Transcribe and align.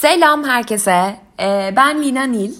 Selam 0.00 0.44
herkese. 0.44 1.16
Ee, 1.40 1.72
ben 1.76 2.02
Lina 2.02 2.22
Nil. 2.22 2.54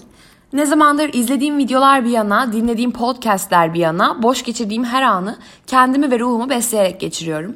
Ne 0.53 0.65
zamandır 0.65 1.13
izlediğim 1.13 1.57
videolar 1.57 2.05
bir 2.05 2.09
yana, 2.09 2.53
dinlediğim 2.53 2.91
podcastler 2.91 3.73
bir 3.73 3.79
yana, 3.79 4.23
boş 4.23 4.43
geçirdiğim 4.43 4.83
her 4.83 5.01
anı 5.01 5.37
kendimi 5.67 6.11
ve 6.11 6.19
ruhumu 6.19 6.49
besleyerek 6.49 6.99
geçiriyorum. 6.99 7.55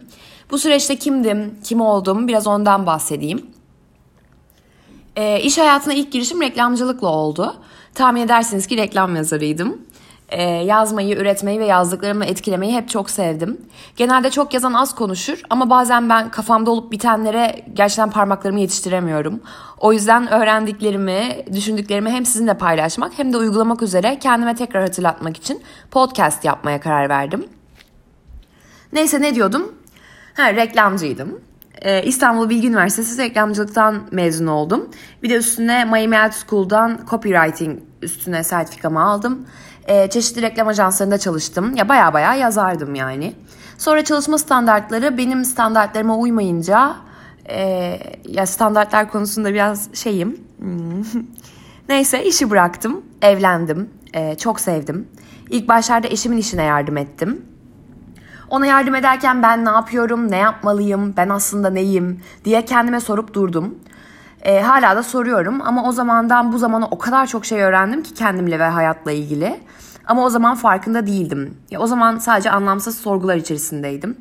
Bu 0.51 0.57
süreçte 0.57 0.95
kimdim, 0.95 1.59
kim 1.63 1.81
oldum 1.81 2.27
biraz 2.27 2.47
ondan 2.47 2.85
bahsedeyim. 2.85 3.45
Ee, 5.15 5.41
iş 5.41 5.57
hayatına 5.57 5.93
ilk 5.93 6.11
girişim 6.11 6.41
reklamcılıkla 6.41 7.07
oldu. 7.07 7.55
Tahmin 7.93 8.21
edersiniz 8.21 8.67
ki 8.67 8.77
reklam 8.77 9.15
yazarıydım. 9.15 9.81
Ee, 10.29 10.43
yazmayı, 10.43 11.15
üretmeyi 11.15 11.59
ve 11.59 11.65
yazdıklarımı 11.65 12.25
etkilemeyi 12.25 12.75
hep 12.75 12.89
çok 12.89 13.09
sevdim. 13.09 13.61
Genelde 13.95 14.29
çok 14.31 14.53
yazan 14.53 14.73
az 14.73 14.95
konuşur 14.95 15.41
ama 15.49 15.69
bazen 15.69 16.09
ben 16.09 16.31
kafamda 16.31 16.71
olup 16.71 16.91
bitenlere 16.91 17.65
gerçekten 17.73 18.11
parmaklarımı 18.11 18.59
yetiştiremiyorum. 18.59 19.41
O 19.79 19.93
yüzden 19.93 20.27
öğrendiklerimi, 20.27 21.45
düşündüklerimi 21.53 22.09
hem 22.09 22.25
sizinle 22.25 22.57
paylaşmak 22.57 23.11
hem 23.17 23.33
de 23.33 23.37
uygulamak 23.37 23.81
üzere 23.81 24.19
kendime 24.19 24.55
tekrar 24.55 24.81
hatırlatmak 24.81 25.37
için 25.37 25.63
podcast 25.91 26.45
yapmaya 26.45 26.79
karar 26.79 27.09
verdim. 27.09 27.45
Neyse 28.93 29.21
ne 29.21 29.35
diyordum? 29.35 29.75
Ha, 30.33 30.53
reklamcıydım. 30.53 31.41
Ee, 31.81 32.03
İstanbul 32.03 32.49
Bilgi 32.49 32.67
Üniversitesi 32.67 33.21
reklamcılıktan 33.21 34.01
mezun 34.11 34.47
oldum. 34.47 34.89
Bir 35.23 35.29
de 35.29 35.35
üstüne 35.35 35.85
Miami 35.85 36.17
Art 36.17 36.33
School'dan 36.33 36.99
copywriting 37.09 37.79
üstüne 38.05 38.43
sertifikamı 38.43 39.01
aldım. 39.01 39.45
Ee, 39.87 40.09
çeşitli 40.09 40.41
reklam 40.41 40.67
ajanslarında 40.67 41.17
çalıştım. 41.17 41.75
Ya 41.75 41.89
baya 41.89 42.13
baya 42.13 42.33
yazardım 42.33 42.95
yani. 42.95 43.33
Sonra 43.77 44.03
çalışma 44.03 44.37
standartları 44.37 45.17
benim 45.17 45.45
standartlarıma 45.45 46.17
uymayınca 46.17 46.95
e, 47.49 47.99
ya 48.27 48.45
standartlar 48.45 49.09
konusunda 49.09 49.53
biraz 49.53 49.89
şeyim. 49.93 50.39
Neyse 51.89 52.23
işi 52.23 52.49
bıraktım, 52.49 53.01
evlendim, 53.21 53.89
e, 54.13 54.35
çok 54.35 54.59
sevdim. 54.59 55.07
İlk 55.49 55.67
başlarda 55.67 56.07
eşimin 56.07 56.37
işine 56.37 56.63
yardım 56.63 56.97
ettim. 56.97 57.45
Ona 58.49 58.65
yardım 58.65 58.95
ederken 58.95 59.43
ben 59.43 59.65
ne 59.65 59.69
yapıyorum, 59.69 60.31
ne 60.31 60.37
yapmalıyım, 60.37 61.13
ben 61.17 61.29
aslında 61.29 61.69
neyim 61.69 62.21
diye 62.45 62.65
kendime 62.65 62.99
sorup 62.99 63.33
durdum. 63.33 63.75
E, 64.45 64.61
hala 64.61 64.95
da 64.95 65.03
soruyorum 65.03 65.61
ama 65.61 65.83
o 65.89 65.91
zamandan 65.91 66.53
bu 66.53 66.57
zamana 66.57 66.87
o 66.91 66.97
kadar 66.97 67.27
çok 67.27 67.45
şey 67.45 67.61
öğrendim 67.61 68.03
ki 68.03 68.13
kendimle 68.13 68.59
ve 68.59 68.63
hayatla 68.63 69.11
ilgili. 69.11 69.59
Ama 70.07 70.25
o 70.25 70.29
zaman 70.29 70.55
farkında 70.55 71.07
değildim. 71.07 71.57
Ya, 71.71 71.79
o 71.79 71.87
zaman 71.87 72.17
sadece 72.17 72.51
anlamsız 72.51 72.97
sorgular 72.97 73.35
içerisindeydim. 73.35 74.17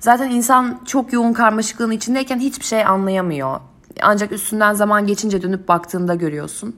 Zaten 0.00 0.30
insan 0.30 0.80
çok 0.86 1.12
yoğun 1.12 1.32
karmaşıklığın 1.32 1.90
içindeyken 1.90 2.38
hiçbir 2.38 2.64
şey 2.64 2.86
anlayamıyor. 2.86 3.60
Ancak 4.02 4.32
üstünden 4.32 4.74
zaman 4.74 5.06
geçince 5.06 5.42
dönüp 5.42 5.68
baktığında 5.68 6.14
görüyorsun. 6.14 6.76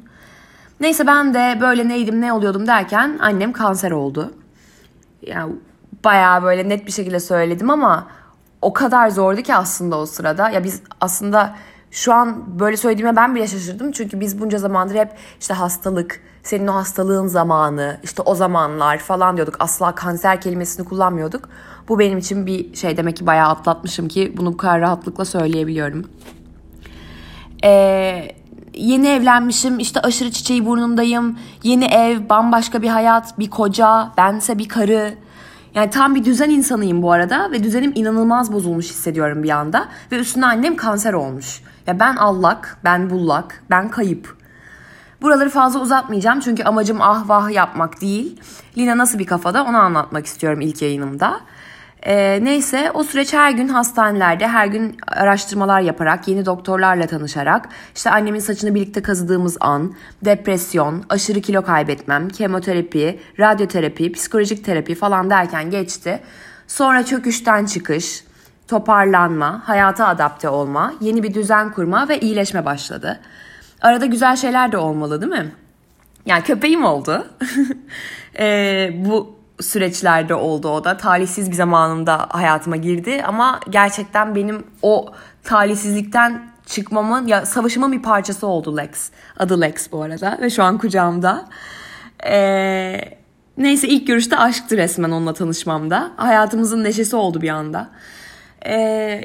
Neyse 0.81 1.07
ben 1.07 1.35
de 1.35 1.59
böyle 1.61 1.89
neydim 1.89 2.21
ne 2.21 2.33
oluyordum 2.33 2.67
derken 2.67 3.19
annem 3.23 3.53
kanser 3.53 3.91
oldu. 3.91 4.35
Yani 5.23 5.53
bayağı 6.05 6.43
böyle 6.43 6.69
net 6.69 6.87
bir 6.87 6.93
şekilde 6.93 7.21
söyledim 7.21 7.71
ama 7.71 8.07
o 8.63 8.73
kadar 8.73 9.11
zordu 9.11 9.43
ki 9.43 9.55
aslında 9.55 9.99
o 9.99 10.07
sırada. 10.07 10.51
Ya 10.51 10.65
biz 10.65 10.83
aslında 11.01 11.55
şu 11.95 12.13
an 12.15 12.61
böyle 12.61 12.77
söylediğime 12.77 13.17
ben 13.17 13.35
bile 13.35 13.47
şaşırdım. 13.47 13.93
Çünkü 13.93 14.21
biz 14.21 14.41
bunca 14.41 14.59
zamandır 14.59 14.95
hep 14.95 15.09
işte 15.41 15.55
hastalık, 15.55 16.21
senin 16.43 16.67
o 16.67 16.75
hastalığın 16.75 17.27
zamanı, 17.27 18.01
işte 18.03 18.23
o 18.23 18.35
zamanlar 18.35 18.99
falan 18.99 19.37
diyorduk. 19.37 19.57
Asla 19.59 19.95
kanser 19.95 20.41
kelimesini 20.41 20.87
kullanmıyorduk. 20.87 21.49
Bu 21.89 21.99
benim 21.99 22.19
için 22.19 22.47
bir 22.47 22.75
şey 22.75 22.97
demek 22.97 23.17
ki 23.17 23.27
bayağı 23.27 23.49
atlatmışım 23.49 24.09
ki 24.09 24.35
bunu 24.37 24.53
bu 24.53 24.57
kadar 24.57 24.81
rahatlıkla 24.81 25.25
söyleyebiliyorum. 25.25 26.05
Ee, 27.65 28.29
yeni 28.75 29.09
evlenmişim, 29.09 29.79
işte 29.79 30.01
aşırı 30.01 30.31
çiçeği 30.31 30.67
burnundayım. 30.67 31.39
Yeni 31.63 31.85
ev, 31.85 32.29
bambaşka 32.29 32.83
bir 32.83 32.89
hayat, 32.89 33.39
bir 33.39 33.51
koca, 33.51 34.13
bense 34.17 34.59
bir 34.59 34.69
karı. 34.69 35.15
Yani 35.75 35.91
tam 35.91 36.15
bir 36.15 36.25
düzen 36.25 36.51
insanıyım 36.51 37.03
bu 37.03 37.13
arada 37.13 37.51
ve 37.51 37.65
düzenim 37.65 37.93
inanılmaz 37.95 38.53
bozulmuş 38.53 38.91
hissediyorum 38.91 39.43
bir 39.43 39.51
anda. 39.51 39.89
Ve 40.13 40.19
üstüne 40.19 40.47
annem 40.47 40.77
kanser 40.77 41.13
olmuş. 41.13 41.61
Ya 41.87 42.01
ben 42.01 42.17
allak, 42.17 42.79
ben 42.85 43.11
bullak, 43.11 43.63
ben 43.71 43.89
kayıp. 43.89 44.37
Buraları 45.23 45.51
fazla 45.51 45.81
uzatmayacağım 45.81 46.41
çünkü 46.41 46.63
amacım 46.63 46.99
ah 47.01 47.29
vah 47.29 47.51
yapmak 47.51 48.01
değil. 48.01 48.41
Lina 48.79 48.99
nasıl 48.99 49.19
bir 49.19 49.27
kafada 49.27 49.65
onu 49.65 49.77
anlatmak 49.77 50.27
istiyorum 50.27 50.61
ilk 50.61 50.83
yayınımda. 50.83 51.41
Ee, 52.07 52.41
neyse 52.43 52.91
o 52.95 53.05
süreç 53.05 53.33
her 53.33 53.51
gün 53.51 53.69
hastanelerde 53.69 54.49
her 54.49 54.67
gün 54.67 54.97
araştırmalar 55.07 55.81
yaparak 55.81 56.29
yeni 56.29 56.47
doktorlarla 56.47 57.07
tanışarak 57.07 57.69
işte 57.95 58.11
annemin 58.11 58.39
saçını 58.39 58.75
birlikte 58.75 59.03
kazıdığımız 59.03 59.57
an 59.61 59.95
depresyon, 60.25 61.05
aşırı 61.09 61.41
kilo 61.41 61.63
kaybetmem, 61.63 62.29
kemoterapi, 62.29 63.21
radyoterapi, 63.39 64.13
psikolojik 64.13 64.65
terapi 64.65 64.95
falan 64.95 65.31
derken 65.31 65.71
geçti. 65.71 66.21
Sonra 66.67 67.05
çöküşten 67.05 67.67
çıkış, 67.67 68.25
toparlanma, 68.69 69.63
hayata 69.65 70.07
adapte 70.07 70.49
olma, 70.49 70.95
yeni 71.01 71.23
bir 71.23 71.35
düzen 71.35 71.73
kurma 71.73 72.09
ve 72.09 72.21
iyileşme 72.21 72.65
başladı. 72.65 73.21
Arada 73.83 74.07
güzel 74.07 74.37
şeyler 74.37 74.73
de 74.73 74.77
olmalı 74.79 75.21
değil 75.21 75.33
mi? 75.33 75.53
Yani 76.27 76.43
köpeğim 76.43 76.85
oldu. 76.85 77.27
e, 78.39 78.91
bu 78.95 79.44
süreçlerde 79.61 80.35
oldu 80.35 80.69
o 80.69 80.85
da. 80.85 80.97
Talihsiz 80.97 81.51
bir 81.51 81.57
zamanında 81.57 82.27
hayatıma 82.31 82.77
girdi 82.77 83.23
ama 83.27 83.61
gerçekten 83.71 84.35
benim 84.35 84.65
o 84.83 85.07
talihsizlikten 85.45 86.55
çıkmamın 86.67 87.27
ya 87.27 87.47
savaşımın 87.47 87.93
bir 87.93 88.03
parçası 88.03 88.47
oldu 88.47 88.77
Lex. 88.77 89.11
Adı 89.37 89.61
Lex 89.61 89.93
bu 89.93 90.03
arada 90.03 90.39
ve 90.41 90.51
şu 90.51 90.63
an 90.63 90.79
kucağımda. 90.79 91.49
Ee, 92.27 93.01
neyse 93.59 93.89
ilk 93.89 94.07
görüşte 94.07 94.37
aşktı 94.37 94.77
resmen 94.77 95.11
onunla 95.11 95.33
tanışmamda. 95.33 96.11
Hayatımızın 96.17 96.85
neşesi 96.85 97.17
oldu 97.17 97.41
bir 97.41 97.49
anda. 97.49 97.89
Ee, 98.67 98.75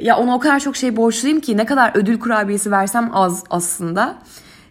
ya 0.02 0.18
ona 0.18 0.36
o 0.36 0.40
kadar 0.40 0.60
çok 0.60 0.76
şey 0.76 0.96
borçluyum 0.96 1.40
ki 1.40 1.58
ne 1.58 1.66
kadar 1.66 1.92
ödül 1.94 2.20
kurabiyesi 2.20 2.72
versem 2.72 3.12
az 3.14 3.44
aslında. 3.50 4.16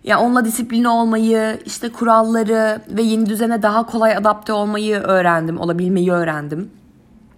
Ya 0.05 0.21
onunla 0.21 0.45
disiplinli 0.45 0.89
olmayı, 0.89 1.59
işte 1.67 1.93
kuralları 1.93 2.81
ve 2.89 3.03
yeni 3.03 3.27
düzene 3.27 3.63
daha 3.63 3.87
kolay 3.87 4.17
adapte 4.17 4.53
olmayı 4.53 4.97
öğrendim, 4.97 5.61
olabilmeyi 5.61 6.13
öğrendim. 6.13 6.71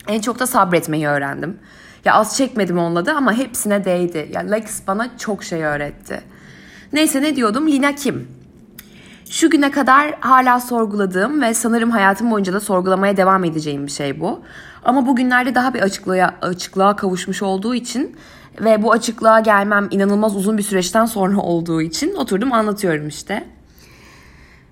En 0.08 0.20
çok 0.20 0.38
da 0.38 0.46
sabretmeyi 0.46 1.08
öğrendim. 1.08 1.58
Ya 2.04 2.14
az 2.14 2.36
çekmedim 2.36 2.78
onunla 2.78 3.06
da 3.06 3.16
ama 3.16 3.32
hepsine 3.32 3.84
değdi. 3.84 4.30
Ya 4.32 4.40
Lex 4.40 4.86
bana 4.86 5.18
çok 5.18 5.44
şey 5.44 5.64
öğretti. 5.64 6.20
Neyse 6.92 7.22
ne 7.22 7.36
diyordum? 7.36 7.68
Lina 7.68 7.94
kim? 7.94 8.28
Şu 9.30 9.50
güne 9.50 9.70
kadar 9.70 10.14
hala 10.20 10.60
sorguladığım 10.60 11.42
ve 11.42 11.54
sanırım 11.54 11.90
hayatım 11.90 12.30
boyunca 12.30 12.52
da 12.52 12.60
sorgulamaya 12.60 13.16
devam 13.16 13.44
edeceğim 13.44 13.86
bir 13.86 13.90
şey 13.90 14.20
bu. 14.20 14.42
Ama 14.84 15.06
bugünlerde 15.06 15.54
daha 15.54 15.74
bir 15.74 15.80
açıklığa, 15.80 16.34
açıklığa 16.42 16.96
kavuşmuş 16.96 17.42
olduğu 17.42 17.74
için 17.74 18.16
ve 18.60 18.82
bu 18.82 18.92
açıklığa 18.92 19.40
gelmem 19.40 19.88
inanılmaz 19.90 20.36
uzun 20.36 20.58
bir 20.58 20.62
süreçten 20.62 21.06
sonra 21.06 21.38
olduğu 21.40 21.82
için 21.82 22.14
oturdum 22.14 22.52
anlatıyorum 22.52 23.08
işte. 23.08 23.46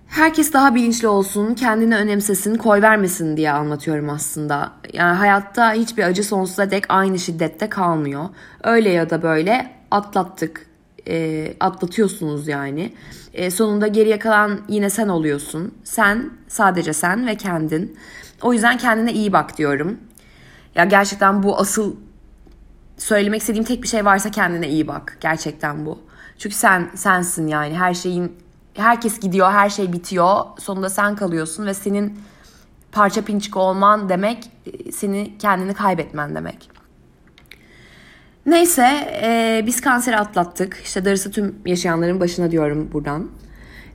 Herkes 0.08 0.52
daha 0.52 0.74
bilinçli 0.74 1.08
olsun, 1.08 1.54
kendini 1.54 1.96
önemsesin, 1.96 2.54
koy 2.54 2.82
vermesin 2.82 3.36
diye 3.36 3.50
anlatıyorum 3.50 4.10
aslında. 4.10 4.72
Yani 4.92 5.16
hayatta 5.16 5.72
hiçbir 5.72 6.02
acı 6.02 6.24
sonsuza 6.24 6.70
dek 6.70 6.84
aynı 6.88 7.18
şiddette 7.18 7.68
kalmıyor. 7.68 8.28
Öyle 8.64 8.90
ya 8.90 9.10
da 9.10 9.22
böyle 9.22 9.70
atlattık, 9.90 10.66
e, 11.08 11.54
atlatıyorsunuz 11.60 12.48
yani. 12.48 12.92
E, 13.34 13.50
sonunda 13.50 13.86
geriye 13.86 14.18
kalan 14.18 14.60
yine 14.68 14.90
sen 14.90 15.08
oluyorsun. 15.08 15.74
Sen, 15.84 16.30
sadece 16.48 16.92
sen 16.92 17.26
ve 17.26 17.36
kendin. 17.36 17.96
O 18.42 18.52
yüzden 18.52 18.78
kendine 18.78 19.12
iyi 19.12 19.32
bak 19.32 19.58
diyorum. 19.58 19.98
Ya 20.74 20.84
gerçekten 20.84 21.42
bu 21.42 21.58
asıl 21.58 21.96
söylemek 22.98 23.40
istediğim 23.40 23.64
tek 23.64 23.82
bir 23.82 23.88
şey 23.88 24.04
varsa 24.04 24.30
kendine 24.30 24.68
iyi 24.68 24.88
bak. 24.88 25.18
Gerçekten 25.20 25.86
bu. 25.86 25.98
Çünkü 26.38 26.56
sen 26.56 26.90
sensin 26.94 27.46
yani 27.46 27.78
her 27.78 27.94
şeyin 27.94 28.36
herkes 28.74 29.20
gidiyor, 29.20 29.50
her 29.50 29.70
şey 29.70 29.92
bitiyor. 29.92 30.40
Sonunda 30.58 30.90
sen 30.90 31.16
kalıyorsun 31.16 31.66
ve 31.66 31.74
senin 31.74 32.20
parça 32.92 33.22
pinçik 33.22 33.56
olman 33.56 34.08
demek 34.08 34.50
seni 34.92 35.38
kendini 35.38 35.74
kaybetmen 35.74 36.34
demek. 36.34 36.70
Neyse 38.46 39.08
e, 39.22 39.62
biz 39.66 39.80
kanseri 39.80 40.16
atlattık. 40.16 40.80
İşte 40.84 41.04
darısı 41.04 41.30
tüm 41.30 41.54
yaşayanların 41.66 42.20
başına 42.20 42.50
diyorum 42.50 42.90
buradan. 42.92 43.28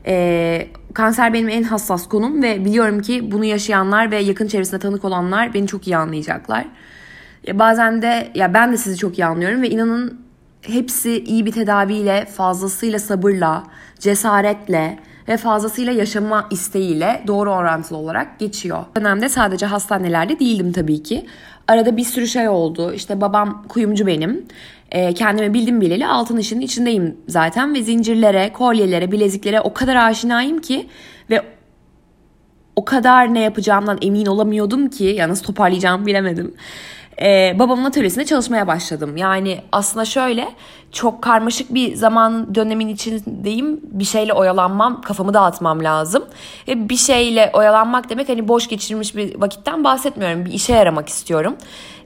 E, 0.06 0.68
kanser 0.94 1.34
benim 1.34 1.50
en 1.50 1.64
hassas 1.64 2.08
konum 2.08 2.44
ve 2.44 2.66
biliyorum 2.66 3.02
ki 3.02 3.32
bunu 3.32 3.46
yaşayanlar 3.46 4.12
ve 4.12 4.20
yakın 4.20 4.48
çevresinde 4.48 4.80
tanık 4.80 5.06
olanlar 5.06 5.54
beni 5.54 5.68
çok 5.68 5.88
iyi 5.88 5.98
anlayacaklar. 5.98 6.66
Ya 7.48 7.60
bazen 7.60 8.02
de 8.02 8.32
ya 8.36 8.54
ben 8.54 8.72
de 8.72 8.78
sizi 8.78 8.98
çok 8.98 9.20
iyi 9.20 9.26
anlıyorum 9.26 9.62
ve 9.62 9.70
inanın 9.70 10.22
hepsi 10.62 11.24
iyi 11.24 11.46
bir 11.46 11.52
tedaviyle, 11.52 12.26
fazlasıyla 12.26 13.00
sabırla, 13.00 13.64
cesaretle 14.00 15.00
ve 15.28 15.38
fazlasıyla 15.38 15.94
yaşama 15.94 16.48
isteğiyle 16.52 17.24
doğru 17.28 17.52
orantılı 17.52 17.98
olarak 17.98 18.40
geçiyor. 18.40 18.86
Dönemde 18.98 19.30
sadece 19.30 19.66
hastanelerde 19.66 20.40
değildim 20.40 20.72
tabii 20.72 21.04
ki. 21.04 21.26
arada 21.68 21.98
bir 21.98 22.04
sürü 22.04 22.28
şey 22.28 22.48
oldu. 22.48 22.94
İşte 22.94 23.22
babam 23.22 23.66
kuyumcu 23.68 24.08
benim. 24.08 24.46
E, 24.92 25.14
kendime 25.14 25.54
bildim 25.54 25.82
bileli 25.82 26.08
altın 26.08 26.38
işinin 26.38 26.62
içindeyim 26.62 27.18
zaten. 27.28 27.74
Ve 27.74 27.84
zincirlere, 27.84 28.54
kolyelere, 28.54 29.12
bileziklere 29.12 29.62
o 29.62 29.74
kadar 29.74 29.96
aşinayım 29.96 30.62
ki. 30.62 30.88
Ve 31.30 31.42
o 32.76 32.86
kadar 32.86 33.34
ne 33.34 33.40
yapacağımdan 33.40 33.98
emin 34.02 34.26
olamıyordum 34.26 34.90
ki. 34.90 35.04
Ya 35.04 35.30
nasıl 35.30 35.44
toparlayacağımı 35.44 36.06
bilemedim 36.06 36.54
e, 37.22 37.56
babamın 37.60 37.86
atölyesinde 37.86 38.26
çalışmaya 38.26 38.68
başladım. 38.68 39.18
Yani 39.18 39.62
aslında 39.72 40.06
şöyle 40.06 40.50
çok 40.92 41.22
karmaşık 41.22 41.74
bir 41.74 41.96
zaman 41.96 42.56
dönemin 42.56 42.88
içindeyim. 42.88 43.80
Bir 43.84 44.04
şeyle 44.04 44.34
oyalanmam, 44.34 45.02
kafamı 45.02 45.34
dağıtmam 45.34 45.84
lazım. 45.84 46.26
E, 46.68 46.90
bir 46.90 46.98
şeyle 46.98 47.52
oyalanmak 47.54 48.10
demek 48.10 48.30
hani 48.30 48.48
boş 48.48 48.68
geçirilmiş 48.68 49.16
bir 49.16 49.42
vakitten 49.42 49.84
bahsetmiyorum. 49.84 50.46
Bir 50.46 50.52
işe 50.54 50.74
yaramak 50.74 51.10
istiyorum. 51.10 51.56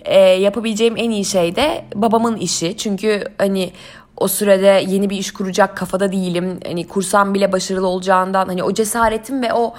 E, 0.05 0.19
yapabileceğim 0.19 0.97
en 0.97 1.09
iyi 1.09 1.25
şey 1.25 1.55
de 1.55 1.85
babamın 1.95 2.37
işi. 2.37 2.77
Çünkü 2.77 3.23
hani 3.37 3.71
o 4.17 4.27
sürede 4.27 4.83
yeni 4.87 5.09
bir 5.09 5.17
iş 5.17 5.33
kuracak 5.33 5.77
kafada 5.77 6.11
değilim. 6.11 6.59
Hani 6.67 6.87
kursam 6.87 7.33
bile 7.33 7.51
başarılı 7.51 7.87
olacağından 7.87 8.45
hani 8.45 8.63
o 8.63 8.73
cesaretim 8.73 9.41
ve 9.41 9.53
o 9.53 9.73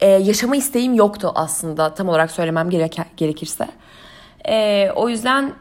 e, 0.00 0.06
yaşama 0.08 0.56
isteğim 0.56 0.94
yoktu 0.94 1.32
aslında 1.34 1.94
tam 1.94 2.08
olarak 2.08 2.30
söylemem 2.30 2.70
gerek 2.70 2.96
gerekirse. 3.16 3.68
E, 4.50 4.88
o 4.96 5.08
yüzden 5.08 5.52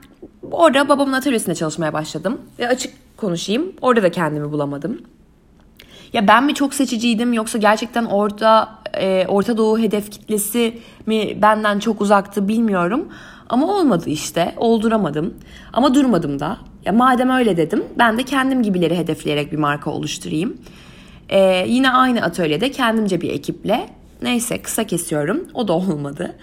orada 0.52 0.90
babamın 0.90 1.14
atölyesinde 1.14 1.56
çalışmaya 1.56 1.94
başladım. 1.94 2.42
Ve 2.60 2.68
açık 2.68 2.94
konuşayım 3.18 3.74
orada 3.82 4.04
da 4.04 4.12
kendimi 4.12 4.52
bulamadım. 4.52 5.02
Ya 6.14 6.28
ben 6.28 6.44
mi 6.44 6.54
çok 6.54 6.74
seçiciydim 6.74 7.34
yoksa 7.34 7.58
gerçekten 7.58 8.06
orada 8.06 8.70
e, 8.94 9.26
Orta 9.28 9.58
Doğu 9.58 9.80
hedef 9.80 10.12
kitlesi 10.12 10.80
mi 11.06 11.42
benden 11.42 11.80
çok 11.80 12.02
uzaktı 12.02 12.48
bilmiyorum. 12.48 13.08
Ama 13.50 13.68
olmadı 13.76 14.10
işte. 14.10 14.54
Olduramadım. 14.58 15.34
Ama 15.74 15.94
durmadım 15.94 16.40
da. 16.40 16.58
Ya 16.86 16.94
madem 16.94 17.30
öyle 17.30 17.58
dedim 17.58 17.84
ben 17.98 18.18
de 18.18 18.24
kendim 18.24 18.64
gibileri 18.64 18.98
hedefleyerek 18.98 19.52
bir 19.52 19.58
marka 19.58 19.92
oluşturayım. 19.92 20.58
Ee, 21.30 21.66
yine 21.68 21.92
aynı 21.92 22.22
atölyede 22.22 22.72
kendimce 22.72 23.22
bir 23.22 23.30
ekiple. 23.30 23.90
Neyse 24.22 24.62
kısa 24.62 24.84
kesiyorum. 24.84 25.48
O 25.54 25.68
da 25.68 25.74
olmadı. 25.74 26.36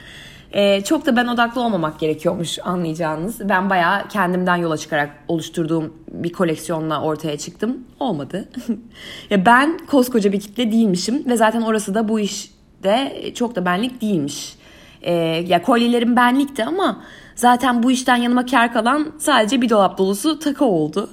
Ee, 0.56 0.80
çok 0.84 1.06
da 1.06 1.16
ben 1.16 1.26
odaklı 1.26 1.60
olmamak 1.60 2.00
gerekiyormuş 2.00 2.58
anlayacağınız. 2.64 3.48
Ben 3.48 3.70
bayağı 3.70 4.08
kendimden 4.08 4.56
yola 4.56 4.76
çıkarak 4.76 5.10
oluşturduğum 5.28 5.94
bir 6.08 6.32
koleksiyonla 6.32 7.02
ortaya 7.02 7.38
çıktım. 7.38 7.78
Olmadı. 8.00 8.48
ya 9.30 9.46
ben 9.46 9.78
koskoca 9.86 10.32
bir 10.32 10.40
kitle 10.40 10.72
değilmişim 10.72 11.26
ve 11.26 11.36
zaten 11.36 11.62
orası 11.62 11.94
da 11.94 12.08
bu 12.08 12.20
işte 12.20 13.32
çok 13.34 13.56
da 13.56 13.64
benlik 13.64 14.00
değilmiş. 14.00 14.56
Ee, 15.02 15.12
ya 15.46 15.62
kolyelerim 15.62 16.16
benlikti 16.16 16.64
ama 16.64 17.02
zaten 17.34 17.82
bu 17.82 17.90
işten 17.90 18.16
yanıma 18.16 18.46
kar 18.46 18.72
kalan 18.72 19.12
sadece 19.18 19.62
bir 19.62 19.70
dolap 19.70 19.98
dolusu 19.98 20.38
takı 20.38 20.64
oldu. 20.64 21.10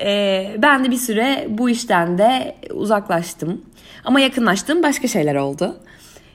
Ee, 0.00 0.56
ben 0.58 0.84
de 0.84 0.90
bir 0.90 0.96
süre 0.96 1.46
bu 1.50 1.70
işten 1.70 2.18
de 2.18 2.56
uzaklaştım. 2.74 3.60
Ama 4.04 4.20
yakınlaştığım 4.20 4.82
başka 4.82 5.08
şeyler 5.08 5.34
oldu. 5.34 5.76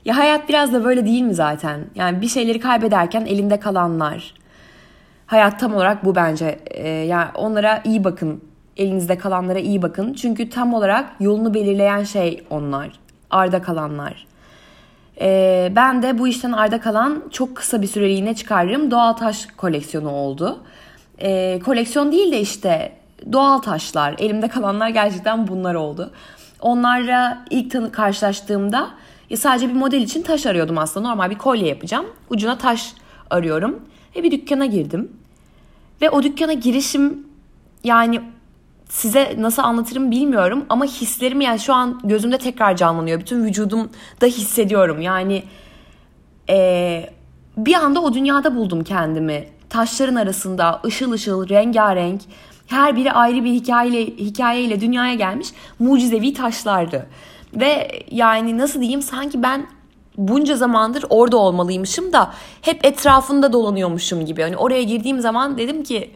Ya 0.04 0.16
hayat 0.16 0.48
biraz 0.48 0.72
da 0.72 0.84
böyle 0.84 1.06
değil 1.06 1.22
mi 1.22 1.34
zaten? 1.34 1.80
Yani 1.94 2.20
bir 2.20 2.28
şeyleri 2.28 2.60
kaybederken 2.60 3.26
elinde 3.26 3.60
kalanlar. 3.60 4.34
Hayat 5.26 5.60
tam 5.60 5.74
olarak 5.74 6.04
bu 6.04 6.14
bence. 6.14 6.60
Ee, 6.70 6.88
yani 6.88 7.28
onlara 7.34 7.80
iyi 7.84 8.04
bakın. 8.04 8.44
Elinizde 8.76 9.18
kalanlara 9.18 9.58
iyi 9.58 9.82
bakın. 9.82 10.14
Çünkü 10.14 10.50
tam 10.50 10.74
olarak 10.74 11.10
yolunu 11.20 11.54
belirleyen 11.54 12.04
şey 12.04 12.44
onlar. 12.50 12.90
Arda 13.30 13.62
kalanlar. 13.62 14.26
Ee, 15.20 15.72
ben 15.76 16.02
de 16.02 16.18
bu 16.18 16.28
işten 16.28 16.52
arda 16.52 16.80
kalan 16.80 17.22
çok 17.30 17.56
kısa 17.56 17.82
bir 17.82 17.86
süreliğine 17.86 18.34
çıkarırım 18.34 18.90
doğal 18.90 19.12
taş 19.12 19.46
koleksiyonu 19.46 20.10
oldu. 20.10 20.60
Ee, 21.22 21.60
koleksiyon 21.64 22.12
değil 22.12 22.32
de 22.32 22.40
işte 22.40 22.92
doğal 23.32 23.58
taşlar. 23.58 24.14
Elimde 24.18 24.48
kalanlar 24.48 24.88
gerçekten 24.88 25.48
bunlar 25.48 25.74
oldu. 25.74 26.10
Onlarla 26.60 27.44
ilk 27.50 27.70
tanı 27.70 27.92
karşılaştığımda 27.92 28.90
ya 29.30 29.36
sadece 29.36 29.68
bir 29.68 29.74
model 29.74 30.02
için 30.02 30.22
taş 30.22 30.46
arıyordum 30.46 30.78
aslında. 30.78 31.08
Normal 31.08 31.30
bir 31.30 31.38
kolye 31.38 31.66
yapacağım. 31.66 32.06
Ucuna 32.30 32.58
taş 32.58 32.92
arıyorum. 33.30 33.80
Ve 34.16 34.22
bir 34.22 34.30
dükkana 34.30 34.66
girdim. 34.66 35.12
Ve 36.02 36.10
o 36.10 36.22
dükkana 36.22 36.52
girişim 36.52 37.26
yani 37.84 38.20
size 38.88 39.34
nasıl 39.38 39.62
anlatırım 39.62 40.10
bilmiyorum 40.10 40.64
ama 40.68 40.84
hislerim 40.84 41.40
yani 41.40 41.60
şu 41.60 41.74
an 41.74 42.00
gözümde 42.04 42.38
tekrar 42.38 42.76
canlanıyor. 42.76 43.20
Bütün 43.20 43.44
vücudumda 43.44 44.26
hissediyorum. 44.26 45.00
Yani 45.00 45.42
ee, 46.48 47.10
bir 47.56 47.74
anda 47.74 48.00
o 48.00 48.14
dünyada 48.14 48.56
buldum 48.56 48.84
kendimi. 48.84 49.48
Taşların 49.68 50.14
arasında 50.14 50.80
ışıl 50.84 51.12
ışıl, 51.12 51.48
rengarenk, 51.48 52.20
her 52.66 52.96
biri 52.96 53.12
ayrı 53.12 53.44
bir 53.44 53.52
hikayeyle, 53.52 54.06
hikayeyle 54.06 54.80
dünyaya 54.80 55.14
gelmiş 55.14 55.48
mucizevi 55.78 56.34
taşlardı. 56.34 57.06
Ve 57.54 58.02
yani 58.10 58.58
nasıl 58.58 58.80
diyeyim 58.80 59.02
sanki 59.02 59.42
ben 59.42 59.66
bunca 60.16 60.56
zamandır 60.56 61.04
orada 61.10 61.36
olmalıymışım 61.36 62.12
da 62.12 62.30
hep 62.62 62.84
etrafında 62.84 63.52
dolanıyormuşum 63.52 64.24
gibi. 64.24 64.42
Hani 64.42 64.56
oraya 64.56 64.82
girdiğim 64.82 65.20
zaman 65.20 65.58
dedim 65.58 65.82
ki 65.82 66.10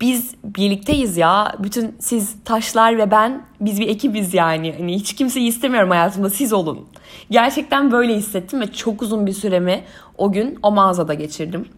biz 0.00 0.34
birlikteyiz 0.44 1.16
ya. 1.16 1.54
Bütün 1.58 1.96
siz 1.98 2.44
taşlar 2.44 2.98
ve 2.98 3.10
ben 3.10 3.42
biz 3.60 3.80
bir 3.80 3.88
ekibiz 3.88 4.34
yani. 4.34 4.74
Hani 4.78 4.94
hiç 4.94 5.14
kimseyi 5.14 5.48
istemiyorum 5.48 5.90
hayatımda 5.90 6.30
siz 6.30 6.52
olun. 6.52 6.88
Gerçekten 7.30 7.92
böyle 7.92 8.16
hissettim 8.16 8.60
ve 8.60 8.72
çok 8.72 9.02
uzun 9.02 9.26
bir 9.26 9.32
süremi 9.32 9.84
o 10.18 10.32
gün 10.32 10.58
o 10.62 10.70
mağazada 10.70 11.14
geçirdim. 11.14 11.68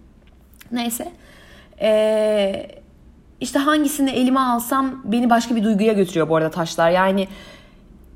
Neyse. 0.73 1.13
Ee, 1.81 2.67
işte 3.41 3.59
hangisini 3.59 4.11
elime 4.11 4.41
alsam 4.41 5.03
beni 5.05 5.31
başka 5.31 5.57
bir 5.57 5.65
duyguya 5.65 5.93
götürüyor 5.93 6.29
bu 6.29 6.37
arada 6.37 6.51
taşlar. 6.51 6.91
Yani 6.91 7.29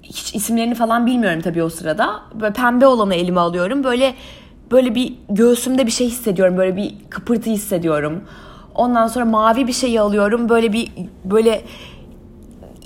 hiç 0.09 0.35
isimlerini 0.35 0.75
falan 0.75 1.07
bilmiyorum 1.07 1.41
tabii 1.41 1.63
o 1.63 1.69
sırada. 1.69 2.21
Böyle 2.35 2.53
pembe 2.53 2.87
olanı 2.87 3.15
elime 3.15 3.41
alıyorum. 3.41 3.85
Böyle 3.85 4.15
böyle 4.71 4.95
bir 4.95 5.15
göğsümde 5.29 5.87
bir 5.87 5.91
şey 5.91 6.07
hissediyorum. 6.07 6.57
Böyle 6.57 6.77
bir 6.77 6.95
kıpırtı 7.11 7.51
hissediyorum. 7.51 8.25
Ondan 8.75 9.07
sonra 9.07 9.25
mavi 9.25 9.67
bir 9.67 9.73
şeyi 9.73 10.01
alıyorum. 10.01 10.49
Böyle 10.49 10.73
bir 10.73 10.91
böyle 11.25 11.65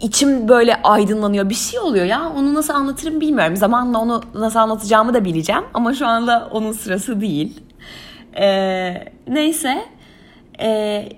içim 0.03 0.49
böyle 0.49 0.83
aydınlanıyor. 0.83 1.49
Bir 1.49 1.55
şey 1.55 1.81
oluyor 1.81 2.05
ya. 2.05 2.33
Onu 2.37 2.55
nasıl 2.55 2.75
anlatırım 2.75 3.21
bilmiyorum. 3.21 3.57
Zamanla 3.57 3.99
onu 3.99 4.23
nasıl 4.35 4.59
anlatacağımı 4.59 5.15
da 5.15 5.25
bileceğim. 5.25 5.63
Ama 5.75 5.95
şu 5.95 6.07
anda 6.07 6.49
onun 6.53 6.73
sırası 6.73 7.21
değil. 7.21 7.61
Ee, 8.41 8.95
neyse. 9.29 9.85
Ee, 10.61 11.09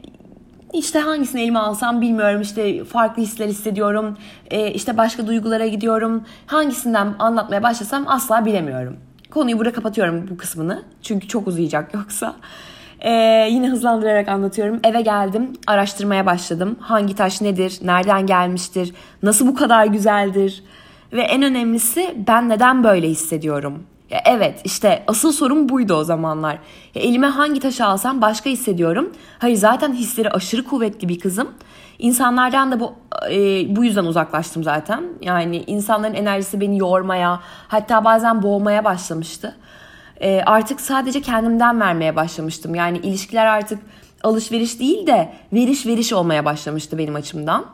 işte 0.75 0.99
hangisini 0.99 1.41
elime 1.41 1.59
alsam 1.59 2.01
bilmiyorum 2.01 2.41
işte 2.41 2.85
farklı 2.85 3.23
hisler 3.23 3.49
hissediyorum 3.49 4.17
e, 4.51 4.71
işte 4.71 4.97
başka 4.97 5.27
duygulara 5.27 5.67
gidiyorum 5.67 6.25
hangisinden 6.47 7.15
anlatmaya 7.19 7.63
başlasam 7.63 8.05
asla 8.09 8.45
bilemiyorum. 8.45 8.97
Konuyu 9.31 9.59
burada 9.59 9.73
kapatıyorum 9.73 10.29
bu 10.31 10.37
kısmını 10.37 10.83
çünkü 11.03 11.29
çok 11.29 11.47
uzayacak 11.49 11.95
yoksa. 11.95 12.37
Ee, 13.01 13.49
yine 13.51 13.69
hızlandırarak 13.69 14.29
anlatıyorum. 14.29 14.81
Eve 14.85 15.01
geldim, 15.01 15.53
araştırmaya 15.67 16.27
başladım. 16.27 16.77
Hangi 16.81 17.15
taş 17.15 17.41
nedir, 17.41 17.79
nereden 17.83 18.27
gelmiştir, 18.27 18.95
nasıl 19.23 19.47
bu 19.47 19.55
kadar 19.55 19.87
güzeldir 19.87 20.63
ve 21.13 21.23
en 21.23 21.43
önemlisi 21.43 22.15
ben 22.29 22.49
neden 22.49 22.85
böyle 22.85 23.09
hissediyorum. 23.09 23.83
Evet 24.25 24.61
işte 24.65 25.05
asıl 25.07 25.33
sorun 25.33 25.69
buydu 25.69 25.95
o 25.95 26.05
zamanlar. 26.05 26.59
Ya 26.95 27.03
elime 27.03 27.27
hangi 27.27 27.61
taşı 27.61 27.85
alsam 27.85 28.23
başka 28.23 28.51
hissediyorum. 28.51 29.13
Hayır 29.39 29.57
zaten 29.57 29.93
hisleri 29.93 30.31
aşırı 30.31 30.65
kuvvetli 30.65 31.09
bir 31.09 31.19
kızım. 31.19 31.49
İnsanlardan 31.99 32.73
da 32.73 32.81
bu 32.81 32.93
e, 33.31 33.37
bu 33.77 33.85
yüzden 33.85 34.05
uzaklaştım 34.05 34.65
zaten. 34.65 35.05
Yani 35.21 35.65
insanların 35.67 36.15
enerjisi 36.15 36.61
beni 36.61 36.79
yormaya, 36.79 37.41
hatta 37.69 38.05
bazen 38.05 38.43
boğmaya 38.43 38.85
başlamıştı. 38.85 39.57
E, 40.21 40.43
artık 40.47 40.81
sadece 40.81 41.23
kendimden 41.23 41.81
vermeye 41.81 42.17
başlamıştım. 42.17 42.75
Yani 42.75 42.99
ilişkiler 42.99 43.47
artık 43.47 43.79
alışveriş 44.23 44.81
değil 44.81 45.07
de 45.07 45.33
veriş 45.53 45.87
veriş 45.87 46.13
olmaya 46.13 46.45
başlamıştı 46.45 46.99
benim 46.99 47.15
açımdan. 47.15 47.67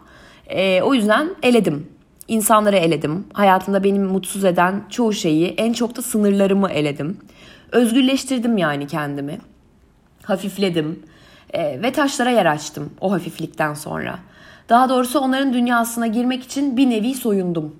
E, 0.47 0.82
o 0.82 0.94
yüzden 0.94 1.30
eledim 1.42 2.00
İnsanları 2.30 2.76
eledim. 2.76 3.26
Hayatımda 3.32 3.84
beni 3.84 3.99
mutsuz 3.99 4.44
eden 4.44 4.82
çoğu 4.90 5.12
şeyi, 5.12 5.49
en 5.49 5.72
çok 5.72 5.96
da 5.96 6.02
sınırlarımı 6.02 6.70
eledim. 6.70 7.18
Özgürleştirdim 7.72 8.58
yani 8.58 8.87
kendimi. 8.87 9.38
Hafifledim 10.22 11.02
e, 11.54 11.82
ve 11.82 11.92
taşlara 11.92 12.30
yer 12.30 12.46
açtım 12.46 12.90
o 13.00 13.12
hafiflikten 13.12 13.75
sonra. 13.75 14.18
Daha 14.68 14.88
doğrusu 14.88 15.18
onların 15.18 15.52
dünyasına 15.52 16.06
girmek 16.06 16.44
için 16.44 16.76
bir 16.76 16.90
nevi 16.90 17.14
soyundum. 17.14 17.76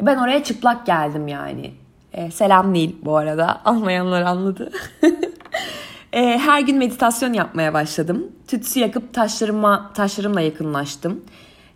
Ben 0.00 0.16
oraya 0.16 0.44
çıplak 0.44 0.86
geldim 0.86 1.28
yani. 1.28 1.70
E, 2.12 2.30
selam 2.30 2.74
değil 2.74 2.96
bu 3.04 3.16
arada. 3.16 3.60
Anlayanlar 3.64 4.22
anladı. 4.22 4.72
e, 6.12 6.38
her 6.38 6.60
gün 6.60 6.76
meditasyon 6.76 7.32
yapmaya 7.32 7.74
başladım. 7.74 8.32
Tütsü 8.48 8.80
yakıp 8.80 9.14
taşlarıma, 9.14 9.90
taşlarımla 9.94 10.40
yakınlaştım. 10.40 11.24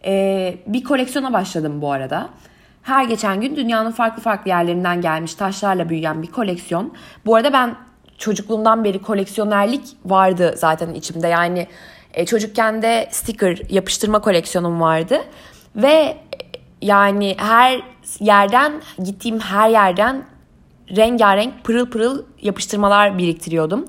Ee, 0.06 0.56
bir 0.66 0.84
koleksiyona 0.84 1.32
başladım 1.32 1.82
bu 1.82 1.92
arada. 1.92 2.28
Her 2.82 3.04
geçen 3.04 3.40
gün 3.40 3.56
dünyanın 3.56 3.90
farklı 3.90 4.22
farklı 4.22 4.48
yerlerinden 4.50 5.00
gelmiş 5.00 5.34
taşlarla 5.34 5.88
büyüyen 5.88 6.22
bir 6.22 6.30
koleksiyon. 6.30 6.92
Bu 7.26 7.36
arada 7.36 7.52
ben 7.52 7.76
çocukluğumdan 8.18 8.84
beri 8.84 9.02
koleksiyonerlik 9.02 9.82
vardı 10.04 10.54
zaten 10.56 10.94
içimde. 10.94 11.28
Yani 11.28 11.66
e, 12.14 12.26
çocukken 12.26 12.82
de 12.82 13.08
sticker 13.10 13.58
yapıştırma 13.70 14.20
koleksiyonum 14.20 14.80
vardı. 14.80 15.20
Ve 15.76 15.92
e, 15.92 16.16
yani 16.82 17.34
her 17.38 17.82
yerden 18.20 18.72
gittiğim 19.04 19.40
her 19.40 19.68
yerden 19.68 20.24
rengarenk 20.96 21.64
pırıl 21.64 21.90
pırıl 21.90 22.22
yapıştırmalar 22.42 23.18
biriktiriyordum. 23.18 23.84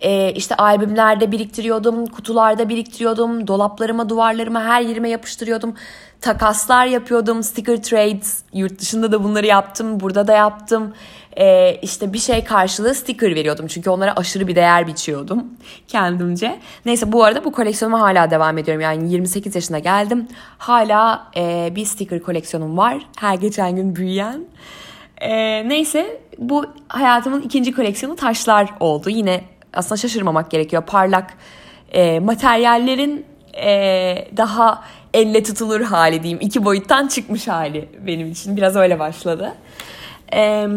Ee, 0.00 0.32
işte 0.32 0.54
albümlerde 0.54 1.32
biriktiriyordum, 1.32 2.06
kutularda 2.06 2.68
biriktiriyordum, 2.68 3.46
dolaplarıma, 3.46 4.08
duvarlarıma, 4.08 4.64
her 4.64 4.82
yerime 4.82 5.08
yapıştırıyordum. 5.08 5.74
Takaslar 6.20 6.86
yapıyordum, 6.86 7.42
sticker 7.42 7.82
trades, 7.82 8.42
yurt 8.52 8.78
dışında 8.80 9.12
da 9.12 9.24
bunları 9.24 9.46
yaptım, 9.46 10.00
burada 10.00 10.26
da 10.26 10.32
yaptım. 10.32 10.94
Ee, 11.38 11.78
işte 11.82 12.12
bir 12.12 12.18
şey 12.18 12.44
karşılığı 12.44 12.94
sticker 12.94 13.34
veriyordum 13.34 13.66
çünkü 13.66 13.90
onlara 13.90 14.16
aşırı 14.16 14.48
bir 14.48 14.54
değer 14.54 14.86
biçiyordum 14.86 15.44
kendimce. 15.88 16.60
Neyse 16.84 17.12
bu 17.12 17.24
arada 17.24 17.44
bu 17.44 17.52
koleksiyonuma 17.52 18.00
hala 18.00 18.30
devam 18.30 18.58
ediyorum. 18.58 18.80
Yani 18.80 19.12
28 19.12 19.54
yaşına 19.54 19.78
geldim. 19.78 20.28
Hala 20.58 21.30
e, 21.36 21.72
bir 21.76 21.84
sticker 21.84 22.22
koleksiyonum 22.22 22.76
var. 22.76 23.06
Her 23.16 23.34
geçen 23.34 23.76
gün 23.76 23.96
büyüyen. 23.96 24.44
E, 25.20 25.28
neyse 25.68 26.20
bu 26.38 26.66
hayatımın 26.88 27.42
ikinci 27.42 27.72
koleksiyonu 27.72 28.16
taşlar 28.16 28.70
oldu. 28.80 29.10
Yine 29.10 29.44
aslında 29.76 29.96
şaşırmamak 29.96 30.50
gerekiyor. 30.50 30.82
Parlak 30.86 31.34
e, 31.92 32.20
materyallerin 32.20 33.26
e, 33.64 34.28
daha 34.36 34.84
elle 35.14 35.42
tutulur 35.42 35.80
hali 35.80 36.22
diyeyim. 36.22 36.38
İki 36.42 36.64
boyuttan 36.64 37.08
çıkmış 37.08 37.48
hali 37.48 37.88
benim 38.06 38.30
için. 38.30 38.56
Biraz 38.56 38.76
öyle 38.76 38.98
başladı. 38.98 39.52
Eee 40.32 40.68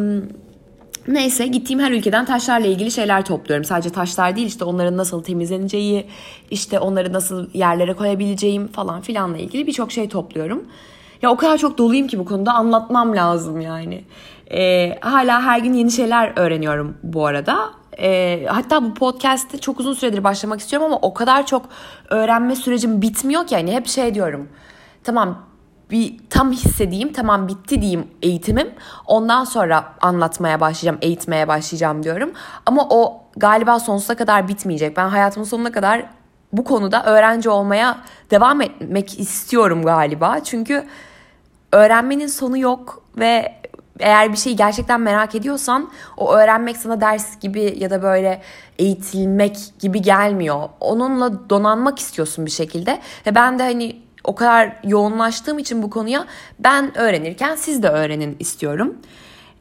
Neyse 1.07 1.47
gittiğim 1.47 1.79
her 1.79 1.91
ülkeden 1.91 2.25
taşlarla 2.25 2.67
ilgili 2.67 2.91
şeyler 2.91 3.25
topluyorum. 3.25 3.65
Sadece 3.65 3.89
taşlar 3.89 4.35
değil 4.35 4.47
işte 4.47 4.65
onların 4.65 4.97
nasıl 4.97 5.23
temizleneceği, 5.23 6.05
işte 6.51 6.79
onları 6.79 7.13
nasıl 7.13 7.47
yerlere 7.53 7.93
koyabileceğim 7.93 8.67
falan 8.67 9.01
filanla 9.01 9.37
ilgili 9.37 9.67
birçok 9.67 9.91
şey 9.91 10.09
topluyorum. 10.09 10.63
Ya 11.21 11.29
o 11.31 11.35
kadar 11.35 11.57
çok 11.57 11.77
doluyum 11.77 12.07
ki 12.07 12.19
bu 12.19 12.25
konuda 12.25 12.53
anlatmam 12.53 13.15
lazım 13.15 13.61
yani. 13.61 14.03
Ee, 14.51 14.97
hala 15.01 15.41
her 15.41 15.59
gün 15.59 15.73
yeni 15.73 15.91
şeyler 15.91 16.33
öğreniyorum 16.35 16.97
bu 17.03 17.25
arada. 17.25 17.69
Ee, 17.99 18.45
hatta 18.47 18.83
bu 18.83 18.93
podcast'te 18.93 19.57
çok 19.57 19.79
uzun 19.79 19.93
süredir 19.93 20.23
başlamak 20.23 20.59
istiyorum 20.59 20.85
ama 20.87 20.99
o 21.01 21.13
kadar 21.13 21.45
çok 21.45 21.65
öğrenme 22.09 22.55
sürecim 22.55 23.01
bitmiyor 23.01 23.47
ki. 23.47 23.53
Yani 23.53 23.71
hep 23.71 23.87
şey 23.87 24.15
diyorum. 24.15 24.49
Tamam 25.03 25.49
bir 25.91 26.17
tam 26.29 26.51
hissedeyim 26.51 27.13
tamam 27.13 27.47
bitti 27.47 27.81
diyeyim 27.81 28.07
eğitimim. 28.21 28.69
Ondan 29.05 29.43
sonra 29.43 29.93
anlatmaya 30.01 30.59
başlayacağım 30.59 30.97
eğitmeye 31.01 31.47
başlayacağım 31.47 32.03
diyorum. 32.03 32.31
Ama 32.65 32.87
o 32.89 33.21
galiba 33.37 33.79
sonsuza 33.79 34.15
kadar 34.15 34.47
bitmeyecek. 34.47 34.97
Ben 34.97 35.07
hayatımın 35.09 35.47
sonuna 35.47 35.71
kadar 35.71 36.05
bu 36.53 36.63
konuda 36.63 37.03
öğrenci 37.05 37.49
olmaya 37.49 37.97
devam 38.31 38.61
etmek 38.61 39.19
istiyorum 39.19 39.83
galiba. 39.83 40.39
Çünkü 40.43 40.85
öğrenmenin 41.71 42.27
sonu 42.27 42.57
yok 42.57 43.03
ve 43.17 43.58
eğer 43.99 44.31
bir 44.31 44.37
şeyi 44.37 44.55
gerçekten 44.55 45.01
merak 45.01 45.35
ediyorsan 45.35 45.89
o 46.17 46.33
öğrenmek 46.33 46.77
sana 46.77 47.01
ders 47.01 47.39
gibi 47.39 47.75
ya 47.77 47.89
da 47.89 48.01
böyle 48.01 48.41
eğitilmek 48.79 49.57
gibi 49.79 50.01
gelmiyor. 50.01 50.69
Onunla 50.79 51.49
donanmak 51.49 51.99
istiyorsun 51.99 52.45
bir 52.45 52.51
şekilde. 52.51 52.99
Ve 53.27 53.35
ben 53.35 53.59
de 53.59 53.63
hani 53.63 53.95
o 54.23 54.35
kadar 54.35 54.75
yoğunlaştığım 54.83 55.59
için 55.59 55.83
bu 55.83 55.89
konuya 55.89 56.25
ben 56.59 56.97
öğrenirken 56.97 57.55
siz 57.55 57.83
de 57.83 57.89
öğrenin 57.89 58.35
istiyorum. 58.39 58.97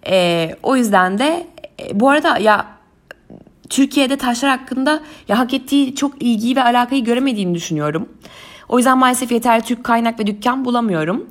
E, 0.07 0.51
o 0.63 0.77
yüzden 0.77 1.19
de 1.19 1.47
e, 1.81 2.01
bu 2.01 2.09
arada 2.09 2.39
ya 2.39 2.67
Türkiye'de 3.69 4.17
taşlar 4.17 4.51
hakkında 4.51 5.01
ya 5.29 5.39
hak 5.39 5.55
ettiği 5.55 5.95
çok 5.95 6.23
ilgiyi 6.23 6.57
ve 6.57 6.63
alakayı 6.63 7.05
göremediğini 7.05 7.55
düşünüyorum. 7.55 8.09
O 8.69 8.79
yüzden 8.79 8.99
maalesef 8.99 9.33
yeterli 9.33 9.63
Türk 9.63 9.85
kaynak 9.85 10.21
ve 10.21 10.27
dükkan 10.27 10.65
bulamıyorum. 10.65 11.27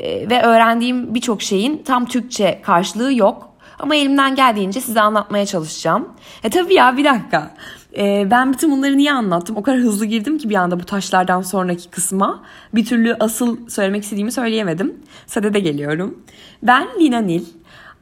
E, 0.00 0.30
ve 0.30 0.42
öğrendiğim 0.42 1.14
birçok 1.14 1.42
şeyin 1.42 1.82
tam 1.82 2.06
Türkçe 2.06 2.60
karşılığı 2.62 3.14
yok. 3.14 3.48
Ama 3.78 3.96
elimden 3.96 4.34
geldiğince 4.34 4.80
size 4.80 5.00
anlatmaya 5.00 5.46
çalışacağım. 5.46 6.08
E 6.44 6.50
tabii 6.50 6.74
ya 6.74 6.96
bir 6.96 7.04
dakika. 7.04 7.50
Ee, 7.98 8.26
ben 8.30 8.52
bütün 8.52 8.70
bunları 8.70 8.96
niye 8.96 9.12
anlattım? 9.12 9.56
O 9.56 9.62
kadar 9.62 9.78
hızlı 9.78 10.06
girdim 10.06 10.38
ki 10.38 10.50
bir 10.50 10.54
anda 10.54 10.80
bu 10.80 10.84
taşlardan 10.84 11.42
sonraki 11.42 11.90
kısma. 11.90 12.42
Bir 12.74 12.84
türlü 12.84 13.16
asıl 13.20 13.68
söylemek 13.68 14.02
istediğimi 14.02 14.32
söyleyemedim. 14.32 14.96
Sadede 15.26 15.60
geliyorum. 15.60 16.22
Ben 16.62 16.88
Lina 17.00 17.18
Nil. 17.18 17.44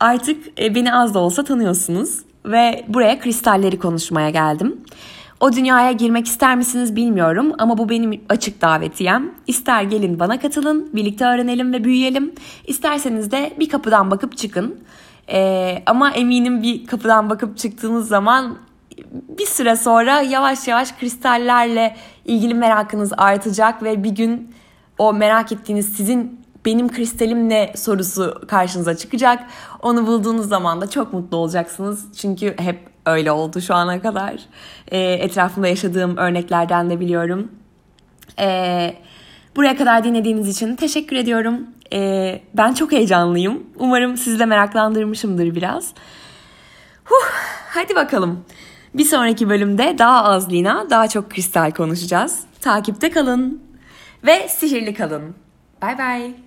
Artık 0.01 0.61
e, 0.61 0.75
beni 0.75 0.95
az 0.95 1.15
da 1.15 1.19
olsa 1.19 1.45
tanıyorsunuz. 1.45 2.19
Ve 2.45 2.85
buraya 2.89 3.21
kristalleri 3.21 3.79
konuşmaya 3.79 4.31
geldim. 4.31 4.81
O 5.41 5.53
dünyaya 5.53 5.93
girmek 5.93 6.27
ister 6.27 6.57
misiniz 6.57 6.97
bilmiyorum 6.97 7.53
ama 7.59 7.79
bu 7.79 7.89
benim 7.89 8.21
açık 8.29 8.61
davetiyem. 8.61 9.31
İster 9.47 9.83
gelin 9.83 10.21
bana 10.21 10.41
katılın, 10.41 10.91
birlikte 10.95 11.25
öğrenelim 11.25 11.73
ve 11.73 11.85
büyüyelim. 11.85 12.35
İsterseniz 12.67 13.31
de 13.31 13.53
bir 13.59 13.69
kapıdan 13.69 14.11
bakıp 14.11 14.37
çıkın. 14.37 14.81
Ee, 15.29 15.83
ama 15.87 16.11
eminim 16.11 16.63
bir 16.63 16.87
kapıdan 16.87 17.31
bakıp 17.31 17.59
çıktığınız 17.59 18.09
zaman 18.09 18.59
bir 19.39 19.47
süre 19.47 19.77
sonra 19.77 20.21
yavaş 20.21 20.69
yavaş 20.69 20.93
kristallerle 20.93 21.97
ilgili 22.25 22.55
merakınız 22.55 23.13
artacak 23.17 23.83
ve 23.83 24.05
bir 24.05 24.11
gün 24.11 24.55
o 24.99 25.13
merak 25.13 25.53
ettiğiniz 25.53 25.97
sizin 25.97 26.41
benim 26.67 26.93
kristalim 26.93 27.49
ne 27.49 27.73
sorusu 27.77 28.41
karşınıza 28.49 28.97
çıkacak. 28.97 29.45
Onu 29.83 30.07
bulduğunuz 30.07 30.49
zaman 30.49 30.81
da 30.81 30.91
çok 30.91 31.13
mutlu 31.13 31.37
olacaksınız. 31.37 32.05
Çünkü 32.17 32.55
hep 32.59 32.81
öyle 33.07 33.33
oldu 33.33 33.61
şu 33.61 33.75
ana 33.75 34.03
kadar. 34.03 34.35
E, 34.89 34.99
etrafımda 34.99 35.69
yaşadığım 35.69 36.17
örneklerden 36.17 36.91
de 36.91 37.01
biliyorum. 37.01 37.51
E, 38.39 38.97
buraya 39.57 39.77
kadar 39.77 40.05
dinlediğiniz 40.05 40.49
için 40.49 40.77
teşekkür 40.77 41.17
ediyorum. 41.17 41.61
E, 41.93 42.43
ben 42.55 42.75
çok 42.75 42.93
heyecanlıyım. 42.93 43.63
Umarım 43.79 44.17
sizi 44.17 44.39
de 44.39 44.47
meraklandırmışımdır 44.47 45.55
biraz. 45.55 45.95
Huh, 47.05 47.27
hadi 47.71 47.95
bakalım. 47.95 48.45
Bir 48.95 49.05
sonraki 49.05 49.49
bölümde 49.49 49.97
daha 49.99 50.25
az 50.25 50.53
Lina, 50.53 50.91
daha 50.91 51.09
çok 51.09 51.31
kristal 51.31 51.71
konuşacağız. 51.71 52.41
Takipte 52.61 53.11
kalın 53.11 53.63
ve 54.27 54.49
sihirli 54.49 54.95
kalın. 54.95 55.35
Bay 55.83 55.99
bay. 55.99 56.46